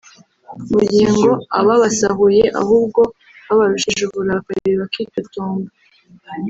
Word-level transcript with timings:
mu 0.71 0.79
gihe 0.89 1.07
ngo 1.15 1.31
ababasahuye 1.59 2.43
ahubwo 2.61 3.01
babarushije 3.45 4.01
uburakari 4.05 4.71
bakitotomba 4.81 5.69